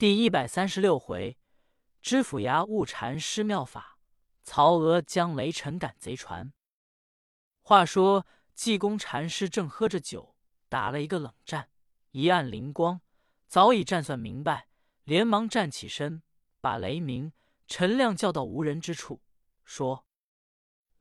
[0.00, 1.36] 第一百三十六回，
[2.00, 3.98] 知府衙误禅师妙法，
[4.42, 6.54] 曹娥将雷尘赶贼船。
[7.60, 10.34] 话说济公禅师正喝着酒，
[10.70, 11.68] 打了一个冷战，
[12.12, 13.02] 一暗灵光，
[13.46, 14.68] 早已战算明白，
[15.04, 16.22] 连忙站起身，
[16.62, 17.34] 把雷鸣、
[17.66, 19.20] 陈亮叫到无人之处，
[19.64, 20.06] 说：“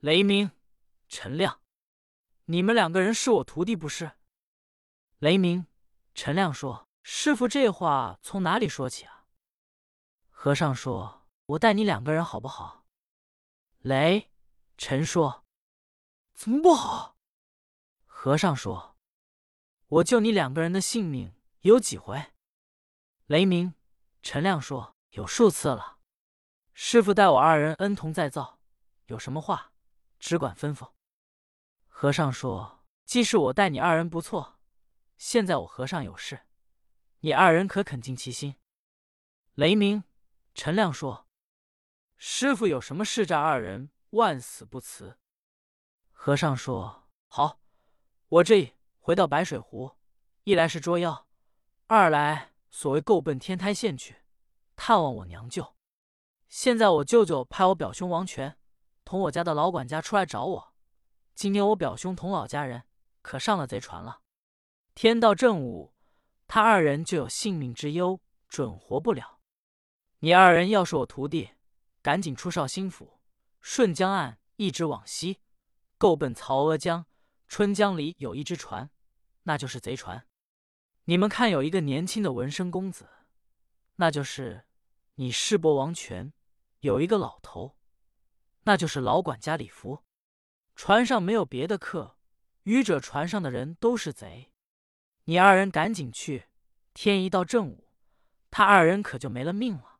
[0.01, 0.51] 雷鸣、
[1.07, 1.61] 陈亮，
[2.47, 4.11] 你们两个人是我徒弟不是？”
[5.19, 5.67] 雷鸣、
[6.13, 6.88] 陈亮说。
[7.11, 9.25] 师傅，这话从哪里说起啊？
[10.29, 12.85] 和尚说：“我带你两个人好不好？”
[13.81, 14.31] 雷
[14.77, 15.43] 陈说
[16.35, 17.17] ：“怎么不好？”
[18.05, 18.95] 和尚说
[19.89, 22.31] ：“我救你两个人的性命有几回？”
[23.25, 23.73] 雷鸣
[24.21, 25.97] 陈亮说：“有数次了。”
[26.73, 28.59] 师傅待我二人恩同再造，
[29.07, 29.73] 有什么话
[30.19, 30.91] 只管吩咐。
[31.87, 34.59] 和尚说：“既是我待你二人不错，
[35.17, 36.41] 现在我和尚有事。”
[37.21, 38.55] 你二人可肯尽其心？
[39.55, 40.05] 雷鸣、
[40.53, 41.27] 陈亮说
[42.15, 45.17] ：“师傅有什么事，这二人万死不辞。”
[46.13, 47.59] 和尚说：“好，
[48.29, 49.97] 我这回到白水湖，
[50.45, 51.27] 一来是捉妖，
[51.87, 54.15] 二来所谓够奔天台县去
[54.77, 55.75] 探望我娘舅。
[56.47, 58.57] 现在我舅舅派我表兄王权
[59.03, 60.73] 同我家的老管家出来找我。
[61.35, 62.83] 今天我表兄同老家人
[63.21, 64.21] 可上了贼船了。
[64.95, 65.93] 天到正午。”
[66.49, 69.39] 他二人就有性命之忧，准活不了。
[70.21, 71.51] 你二人要是我徒弟，
[72.01, 73.19] 赶紧出绍兴府，
[73.61, 75.41] 顺江岸一直往西，
[75.99, 77.05] 够奔曹娥江。
[77.47, 78.89] 春江里有一只船，
[79.43, 80.25] 那就是贼船。
[81.03, 83.07] 你们看，有一个年轻的文生公子，
[83.97, 84.65] 那就是
[85.15, 86.31] 你师伯王权；
[86.79, 87.77] 有一个老头，
[88.63, 90.03] 那就是老管家李福。
[90.75, 92.17] 船上没有别的客，
[92.63, 94.48] 愚者船上的人都是贼。
[95.29, 96.45] 你二人赶紧去，
[96.91, 97.87] 天一到正午，
[98.49, 99.99] 他二人可就没了命了。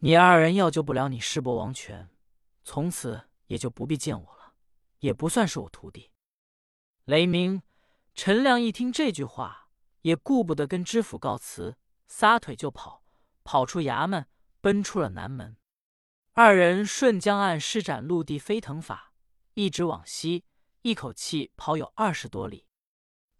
[0.00, 2.10] 你二人要救不了你师伯王权，
[2.62, 4.52] 从此也就不必见我了，
[4.98, 6.10] 也不算是我徒弟。
[7.06, 7.62] 雷鸣、
[8.14, 9.70] 陈亮一听这句话，
[10.02, 13.02] 也顾不得跟知府告辞，撒腿就跑，
[13.44, 14.26] 跑出衙门，
[14.60, 15.56] 奔出了南门。
[16.34, 19.14] 二人顺江岸施展陆地飞腾法，
[19.54, 20.44] 一直往西，
[20.82, 22.66] 一口气跑有二十多里。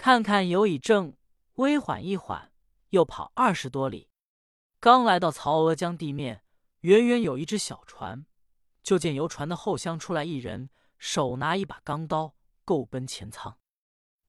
[0.04, 1.16] 看看有以正，
[1.54, 2.50] 微缓一缓，
[2.88, 4.10] 又跑二十多里。
[4.80, 6.42] 刚来到曹娥江地面，
[6.80, 8.26] 远远有一只小船，
[8.82, 13.60] 就见游船的后厢出来一人，手拿一把钢刀，够奔前舱。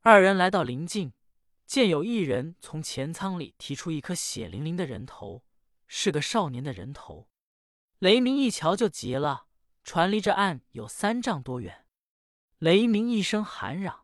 [0.01, 1.11] 二人来到临近，
[1.66, 5.44] 见有一人从前舱里提出一颗血淋淋的人头，
[5.88, 7.28] 是个少年的人头。
[7.97, 9.47] 雷鸣一瞧就急了，
[9.84, 11.88] 船离着岸有三丈多远。
[12.59, 14.03] 雷鸣一声喊嚷。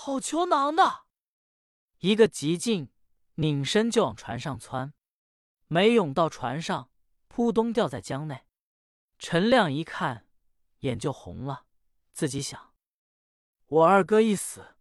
[0.00, 1.06] 好球囊的，
[1.98, 2.92] 一个急劲，
[3.34, 4.94] 拧身就往船上窜，
[5.66, 6.92] 没涌到船上，
[7.26, 8.46] 扑通掉在江内。
[9.18, 10.28] 陈亮一看，
[10.78, 11.66] 眼就红了，
[12.12, 12.72] 自己想：
[13.66, 14.76] 我二哥一死，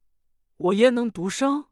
[0.58, 1.70] 我焉能独生？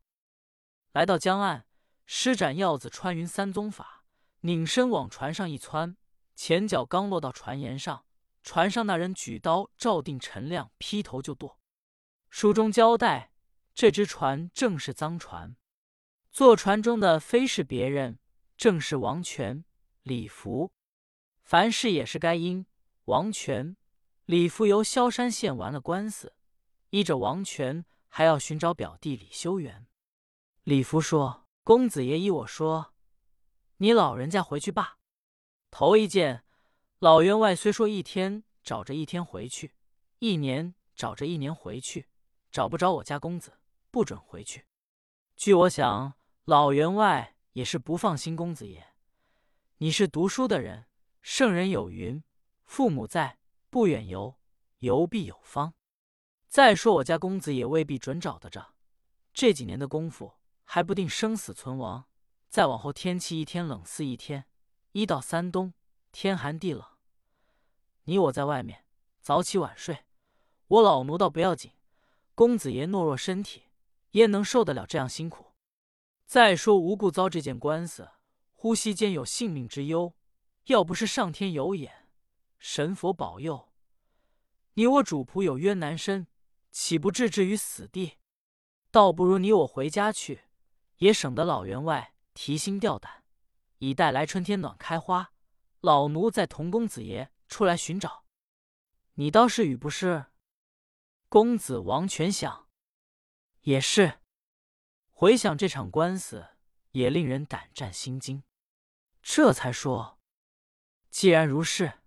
[0.92, 1.68] 来到江岸，
[2.08, 4.06] 施展鹞子穿云三宗法，
[4.42, 5.96] 拧身往船上一窜，
[6.36, 8.06] 前脚刚落到船沿上，
[8.42, 11.60] 船上那人举刀照定陈亮，劈头就剁。
[12.32, 13.32] 书中交代。
[13.76, 15.58] 这只船正是赃船，
[16.32, 18.20] 坐船中的非是别人，
[18.56, 19.66] 正是王权、
[20.02, 20.72] 李福。
[21.44, 22.66] 凡事也是该因。
[23.04, 23.76] 王权、
[24.24, 26.34] 李福由萧山县完了官司，
[26.92, 29.86] 依着王权还要寻找表弟李修缘。
[30.64, 32.94] 李福说：“公子爷依我说，
[33.78, 34.98] 你老人家回去罢。
[35.70, 36.46] 头一件，
[37.00, 39.76] 老员外虽说一天找着一天回去，
[40.20, 42.08] 一年找着一年回去，
[42.50, 43.52] 找不着我家公子。”
[43.96, 44.66] 不准回去。
[45.38, 48.88] 据我想，老员外也是不放心公子爷。
[49.78, 50.88] 你是读书的人，
[51.22, 52.22] 圣人有云
[52.68, 53.40] ：“父母在，
[53.70, 54.38] 不远游，
[54.80, 55.74] 游必有方。”
[56.50, 58.76] 再说我家公子也未必准找得着。
[59.34, 60.34] 这几年的功夫，
[60.66, 62.04] 还不定生死存亡。
[62.50, 64.44] 再往后，天气一天冷似一天。
[64.92, 65.74] 一到三冬，
[66.12, 66.86] 天寒地冷。
[68.04, 68.84] 你我在外面
[69.22, 70.04] 早起晚睡，
[70.68, 71.72] 我老奴倒不要紧。
[72.34, 73.62] 公子爷懦弱身体。
[74.16, 75.54] 焉能受得了这样辛苦？
[76.26, 78.10] 再说无故遭这件官司，
[78.54, 80.16] 呼吸间有性命之忧。
[80.66, 82.10] 要不是上天有眼，
[82.58, 83.72] 神佛保佑，
[84.74, 86.28] 你我主仆有冤难伸，
[86.72, 88.18] 岂不置之于死地？
[88.90, 90.46] 倒不如你我回家去，
[90.98, 93.24] 也省得老员外提心吊胆，
[93.78, 95.34] 以待来春天暖开花，
[95.82, 98.24] 老奴再同公子爷出来寻找。
[99.16, 100.28] 你倒是与不是？
[101.30, 102.65] 公子王全想。
[103.66, 104.20] 也是，
[105.12, 106.50] 回想这场官司，
[106.92, 108.44] 也令人胆战心惊。
[109.24, 110.20] 这才说
[111.10, 112.04] ：“既然如是，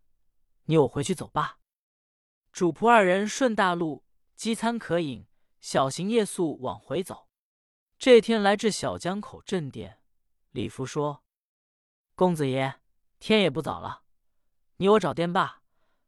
[0.66, 1.58] 你我回去走吧。”
[2.52, 4.04] 主仆二人顺大路，
[4.36, 5.26] 饥餐渴饮，
[5.58, 7.28] 小行夜宿往回走。
[7.98, 10.00] 这天来至小江口镇店，
[10.52, 11.24] 李福说
[12.14, 12.78] ：“公子爷，
[13.18, 14.04] 天也不早了，
[14.76, 15.64] 你我找店罢。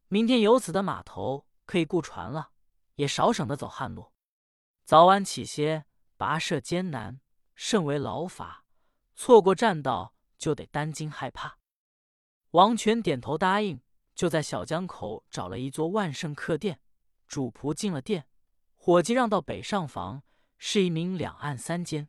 [0.07, 2.53] 明天有此的码头可以雇船了，
[2.95, 4.13] 也少省得走旱路。
[4.91, 5.85] 早晚起些，
[6.19, 7.21] 跋涉艰难，
[7.55, 8.65] 甚为劳乏。
[9.15, 11.61] 错过栈道，就得担惊害怕。”
[12.51, 13.81] 王权点头答应。
[14.17, 16.81] 就在小江口找了一座万盛客店，
[17.29, 18.27] 主仆进了店，
[18.75, 20.25] 伙计让到北上房，
[20.59, 22.09] 是一名两岸三间。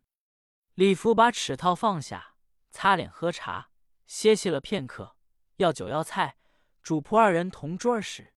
[0.74, 2.34] 李福把尺套放下，
[2.72, 3.70] 擦脸喝茶，
[4.08, 5.16] 歇息了片刻，
[5.58, 6.38] 要酒要菜，
[6.82, 8.34] 主仆二人同桌儿时，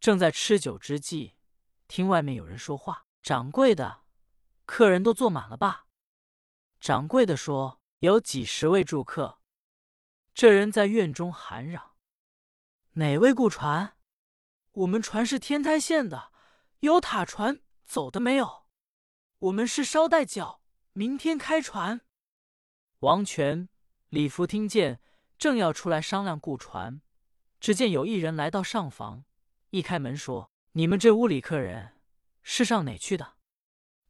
[0.00, 1.34] 正在吃酒之际，
[1.86, 4.04] 听外面有人说话：“掌柜的，
[4.66, 5.88] 客人都坐满了吧？”
[6.78, 9.40] 掌柜的说：“有几十位住客。”
[10.32, 11.96] 这人在院中喊嚷。
[12.92, 13.96] 哪位雇船？
[14.70, 16.30] 我们船是天台县的，
[16.78, 18.68] 有塔船走的没有？
[19.40, 20.62] 我们是捎带脚，
[20.92, 22.02] 明天开船。
[23.00, 23.68] 王权、
[24.08, 25.00] 李福听见，
[25.36, 27.00] 正要出来商量雇船，
[27.58, 29.24] 只见有一人来到上房，
[29.70, 31.95] 一开门说：“你们这屋里客人
[32.48, 33.34] 是上哪去的？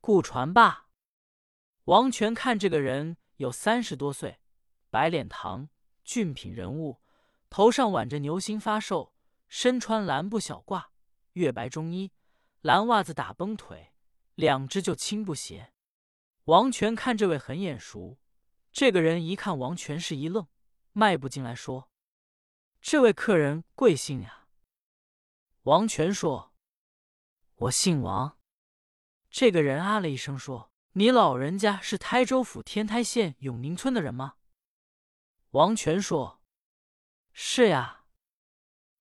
[0.03, 0.91] 顾船吧。”
[1.85, 4.41] 王权看这个人有三十多岁，
[4.91, 5.69] 白脸膛，
[6.05, 7.01] 俊品人物。
[7.49, 9.13] 头上挽着牛心发绶，
[9.49, 10.89] 身穿蓝布小褂，
[11.33, 12.13] 月白中衣，
[12.61, 13.95] 蓝袜子打崩腿，
[14.35, 15.73] 两只就青布鞋。
[16.45, 18.19] 王权看这位很眼熟，
[18.71, 20.47] 这个人一看王权是一愣，
[20.93, 21.91] 迈步进来说
[22.83, 24.49] ：“这位客人贵姓呀？”
[25.63, 26.53] 王权说
[27.57, 28.39] ：“我姓王。”
[29.31, 34.37] 这个人啊了一声说：“你老人家是台州府天台县永宁村的人吗？”
[35.53, 36.43] 王权说。
[37.39, 38.07] 是呀，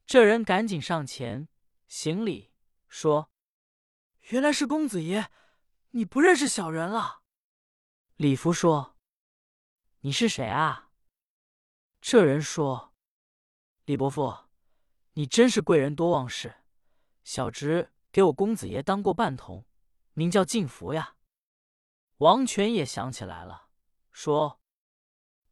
[0.06, 1.48] 这人赶紧上前
[1.88, 2.52] 行礼，
[2.90, 3.32] 说
[4.28, 5.32] ：“原来是公子爷，
[5.92, 7.22] 你不认识小人了。”
[8.18, 8.98] 李福说
[10.02, 10.92] ：“你是谁啊？”
[12.02, 12.94] 这人说
[13.86, 14.38] ：“李伯父，
[15.14, 16.56] 你真是贵人多忘事。
[17.24, 19.66] 小侄给我公子爷当过伴童，
[20.14, 21.18] 名叫敬福呀。”
[22.20, 23.68] 王权也想起来了，
[24.10, 24.62] 说：“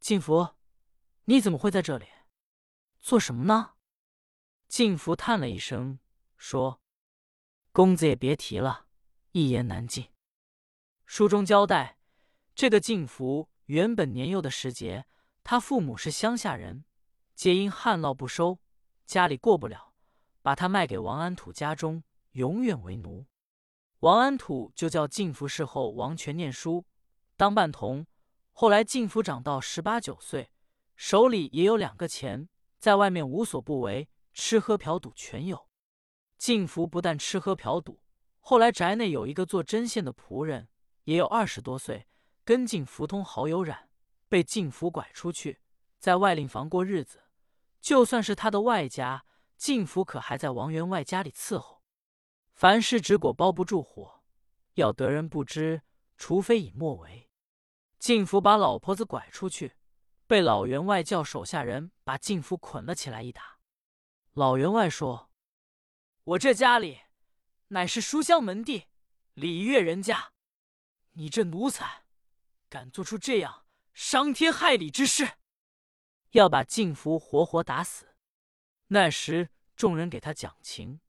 [0.00, 0.54] 敬福，
[1.26, 2.06] 你怎么会在这里？”
[3.02, 3.74] 做什么呢？
[4.66, 5.98] 敬福叹了一声，
[6.38, 6.80] 说
[7.70, 8.86] ：“公子也别提了，
[9.32, 10.10] 一言难尽。”
[11.04, 11.98] 书中交代，
[12.54, 15.04] 这个敬福原本年幼的时节，
[15.42, 16.86] 他父母是乡下人，
[17.34, 18.58] 皆因旱涝不收，
[19.04, 19.92] 家里过不了，
[20.40, 22.02] 把他卖给王安土家中，
[22.34, 23.26] 永远为奴。
[24.00, 26.84] 王安土就叫靳福侍候王权念书，
[27.36, 28.06] 当伴童。
[28.52, 30.52] 后来靳福长到十八九岁，
[30.94, 32.48] 手里也有两个钱。
[32.78, 35.68] 在外面无所不为，吃喝嫖赌全有。
[36.36, 38.02] 靳福不但吃喝嫖赌，
[38.40, 40.68] 后来宅内有一个做针线的仆人，
[41.04, 42.06] 也有二十多岁，
[42.44, 43.88] 跟靳福通好友染，
[44.28, 45.60] 被靳福拐出去，
[45.98, 47.22] 在外令房过日子。
[47.80, 49.24] 就算是他的外家，
[49.56, 51.73] 靳福可还在王员外家里伺候。
[52.54, 54.22] 凡事纸裹包不住火，
[54.74, 55.82] 要得人不知，
[56.16, 57.28] 除非以莫为。
[57.98, 59.76] 敬福把老婆子拐出去。
[60.26, 63.58] 被老员外叫手下人把敬福捆了起来一打。
[64.32, 65.30] 老员外说
[66.24, 67.02] ：“我这家里
[67.68, 68.86] 乃是书香门第、
[69.34, 70.32] 礼乐人家，
[71.12, 72.04] 你这奴才
[72.70, 75.36] 敢做出这样伤天害理之事，
[76.30, 78.16] 要把敬福活活打死。”
[78.88, 81.00] 那时众人给他讲情，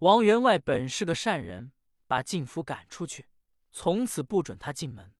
[0.00, 1.72] 王员外本是个善人，
[2.06, 3.28] 把敬福赶出去，
[3.72, 5.14] 从此不准他进门。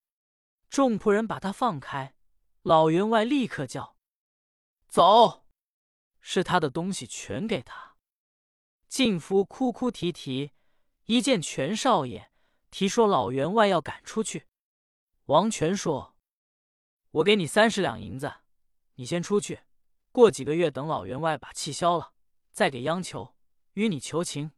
[0.69, 2.13] 众仆人把他放开。
[2.61, 3.97] 老员外立刻叫
[4.87, 5.47] ：“走！”
[6.21, 7.95] 是他的东西全给他。
[8.87, 10.51] 敬福哭哭啼啼，
[11.05, 12.29] 一见全少爷，
[12.69, 14.45] 提说老员外要赶出去。
[15.25, 16.15] 王权说
[17.11, 18.31] ：“我给你三十两银子，
[18.95, 19.61] 你先出去，
[20.11, 22.13] 过几个月等老员外把气消了，
[22.51, 23.35] 再给央求，
[23.73, 24.51] 与你求情，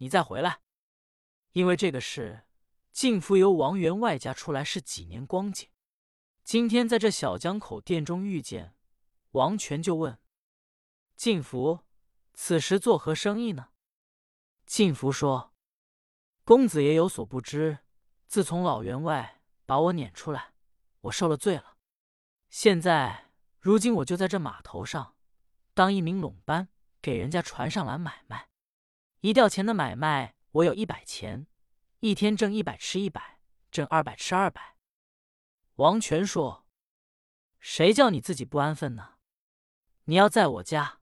[0.00, 0.60] 你再回来。
[1.52, 2.44] 因为这个事，
[2.92, 5.68] 敬福由王员外家出来是几年光景。”
[6.44, 8.74] 今天在这小江口店中遇见
[9.32, 10.18] 王权，就问
[11.14, 11.80] 敬福
[12.34, 13.68] ：“此时作何生意呢？”
[14.66, 15.52] 敬福说
[16.44, 17.78] ：“公子爷有所不知，
[18.26, 20.54] 自从老员外把我撵出来，
[21.02, 21.76] 我受了罪了。
[22.48, 23.30] 现在
[23.60, 25.14] 如今我就在这码头上
[25.74, 26.68] 当一名垄班，
[27.00, 28.49] 给人家船上揽买卖。
[29.22, 31.46] 一吊钱的买卖，我有一百钱，
[31.98, 33.38] 一天挣一百吃一百，
[33.70, 34.76] 挣二百吃二百。”
[35.76, 36.66] 王权说
[37.60, 39.16] ：“谁叫你自己不安分呢？
[40.04, 41.00] 你要在我家，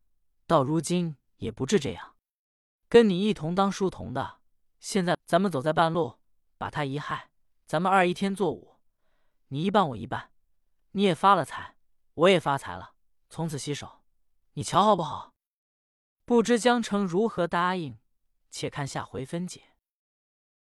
[0.48, 2.16] 到如今也不至这样。
[2.88, 4.40] 跟你一同当书童的，
[4.80, 6.18] 现在咱们走在半路，
[6.56, 7.30] 把他一害，
[7.66, 8.80] 咱们二一天作五，
[9.48, 10.32] 你一半我一半，
[10.90, 11.76] 你也发了财，
[12.14, 12.94] 我也发财了，
[13.28, 14.02] 从此洗手，
[14.54, 15.32] 你瞧好不好？”
[16.26, 17.98] 不知江城如何答应，
[18.58, 19.67] 且看下回分解。